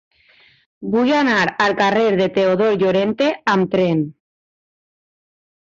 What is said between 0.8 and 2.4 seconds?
Vull anar al carrer de